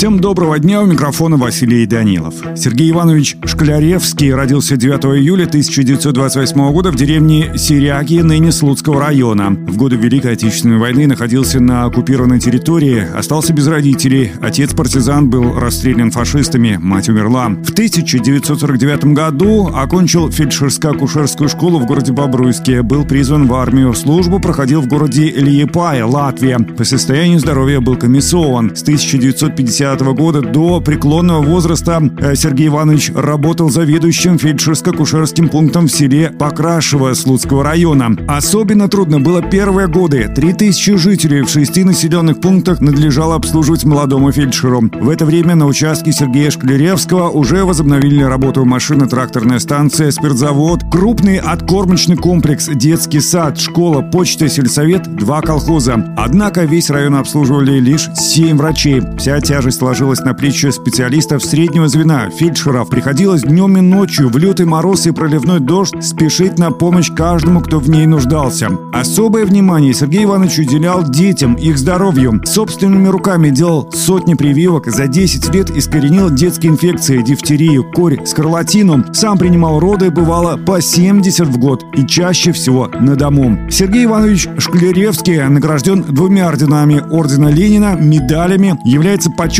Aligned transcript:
Всем 0.00 0.18
доброго 0.18 0.58
дня, 0.58 0.80
у 0.80 0.86
микрофона 0.86 1.36
Василий 1.36 1.84
Данилов. 1.84 2.34
Сергей 2.56 2.90
Иванович 2.90 3.36
Шкляревский 3.44 4.32
родился 4.32 4.78
9 4.78 5.20
июля 5.20 5.44
1928 5.44 6.72
года 6.72 6.90
в 6.90 6.96
деревне 6.96 7.52
Сиряки, 7.58 8.22
ныне 8.22 8.50
Слуцкого 8.50 8.98
района. 8.98 9.50
В 9.50 9.76
годы 9.76 9.96
Великой 9.96 10.32
Отечественной 10.32 10.78
войны 10.78 11.06
находился 11.06 11.60
на 11.60 11.84
оккупированной 11.84 12.40
территории, 12.40 13.06
остался 13.14 13.52
без 13.52 13.66
родителей. 13.66 14.32
Отец 14.40 14.72
партизан 14.72 15.28
был 15.28 15.60
расстрелян 15.60 16.10
фашистами, 16.10 16.78
мать 16.80 17.10
умерла. 17.10 17.48
В 17.48 17.70
1949 17.70 19.04
году 19.12 19.66
окончил 19.66 20.30
фельдшерско-акушерскую 20.30 21.50
школу 21.50 21.78
в 21.78 21.84
городе 21.84 22.12
Бобруйске, 22.12 22.80
был 22.80 23.04
призван 23.04 23.46
в 23.46 23.52
армию. 23.52 23.92
Службу 23.92 24.40
проходил 24.40 24.80
в 24.80 24.86
городе 24.86 25.28
Лиепая, 25.28 26.06
Латвия. 26.06 26.58
По 26.58 26.84
состоянию 26.84 27.38
здоровья 27.38 27.80
был 27.80 27.96
комиссован. 27.96 28.74
С 28.74 28.80
1950 28.80 29.89
1950 29.92 30.16
года 30.16 30.40
до 30.40 30.80
преклонного 30.80 31.42
возраста 31.42 32.02
э, 32.18 32.34
Сергей 32.34 32.68
Иванович 32.68 33.12
работал 33.14 33.70
заведующим 33.70 34.36
фельдшерско-кушерским 34.36 35.48
пунктом 35.48 35.86
в 35.86 35.92
селе 35.92 36.30
Покрашево 36.30 37.14
Слуцкого 37.14 37.64
района. 37.64 38.16
Особенно 38.28 38.88
трудно 38.88 39.20
было 39.20 39.42
первые 39.42 39.88
годы. 39.88 40.30
3000 40.34 40.96
жителей 40.96 41.42
в 41.42 41.48
шести 41.48 41.84
населенных 41.84 42.40
пунктах 42.40 42.80
надлежало 42.80 43.34
обслуживать 43.34 43.84
молодому 43.84 44.32
фельдшеру. 44.32 44.82
В 44.92 45.08
это 45.08 45.26
время 45.26 45.54
на 45.54 45.66
участке 45.66 46.12
Сергея 46.12 46.50
Шклеревского 46.50 47.30
уже 47.30 47.64
возобновили 47.64 48.22
работу 48.22 48.64
машино-тракторная 48.64 49.58
станция, 49.58 50.10
спиртзавод, 50.10 50.84
крупный 50.90 51.38
откормочный 51.38 52.16
комплекс, 52.16 52.68
детский 52.68 53.20
сад, 53.20 53.58
школа, 53.58 54.02
почта, 54.02 54.48
сельсовет, 54.48 55.02
два 55.16 55.40
колхоза. 55.40 56.14
Однако 56.16 56.64
весь 56.64 56.90
район 56.90 57.14
обслуживали 57.14 57.78
лишь 57.80 58.08
7 58.14 58.56
врачей. 58.56 59.02
Вся 59.18 59.40
тяжесть 59.40 59.69
сложилась 59.70 60.20
на 60.20 60.34
плечи 60.34 60.70
специалистов 60.70 61.44
среднего 61.44 61.88
звена, 61.88 62.30
фельдшеров. 62.30 62.88
Приходилось 62.88 63.42
днем 63.42 63.76
и 63.76 63.80
ночью 63.80 64.28
в 64.28 64.36
лютый 64.36 64.66
мороз 64.66 65.06
и 65.06 65.10
проливной 65.10 65.60
дождь 65.60 65.94
спешить 66.02 66.58
на 66.58 66.70
помощь 66.70 67.10
каждому, 67.10 67.60
кто 67.60 67.78
в 67.78 67.88
ней 67.88 68.06
нуждался. 68.06 68.70
Особое 68.92 69.44
внимание 69.44 69.94
Сергей 69.94 70.24
Иванович 70.24 70.58
уделял 70.58 71.02
детям, 71.02 71.54
их 71.54 71.78
здоровью. 71.78 72.40
Собственными 72.44 73.08
руками 73.08 73.50
делал 73.50 73.90
сотни 73.92 74.34
прививок, 74.34 74.86
за 74.86 75.06
10 75.06 75.54
лет 75.54 75.70
искоренил 75.70 76.30
детские 76.30 76.72
инфекции, 76.72 77.22
дифтерию, 77.22 77.84
корь, 77.84 78.24
скарлатину. 78.26 79.04
Сам 79.12 79.38
принимал 79.38 79.80
роды, 79.80 80.10
бывало, 80.10 80.56
по 80.56 80.80
70 80.80 81.46
в 81.46 81.58
год 81.58 81.84
и 81.96 82.06
чаще 82.06 82.52
всего 82.52 82.88
на 83.00 83.16
дому. 83.16 83.70
Сергей 83.70 84.04
Иванович 84.04 84.48
Шклеревский 84.58 85.42
награжден 85.48 86.02
двумя 86.02 86.48
орденами 86.48 87.02
Ордена 87.10 87.48
Ленина, 87.48 87.96
медалями, 87.96 88.78
является 88.84 89.30
почетным 89.30 89.59